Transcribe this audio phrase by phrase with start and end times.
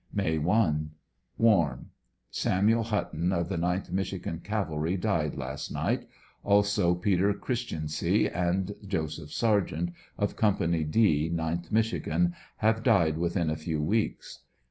[0.11, 0.89] May 1.—
[1.47, 1.91] Warm.
[2.31, 4.15] Samuel Hutton, of the 9th Mich.
[4.43, 6.07] Cavalry, died last night;
[6.43, 10.53] also Peter Christiancy and Joseph Sargent, of Co.
[10.55, 12.03] D, 9tli Mich.,
[12.57, 14.39] have died within a few weeks.